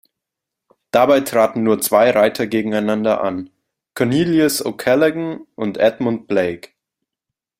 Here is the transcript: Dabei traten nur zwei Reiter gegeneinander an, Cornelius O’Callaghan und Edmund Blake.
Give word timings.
Dabei 0.89 1.19
traten 1.19 1.61
nur 1.61 1.79
zwei 1.79 2.09
Reiter 2.09 2.47
gegeneinander 2.47 3.21
an, 3.23 3.51
Cornelius 3.93 4.65
O’Callaghan 4.65 5.45
und 5.53 5.77
Edmund 5.77 6.25
Blake. 6.27 6.69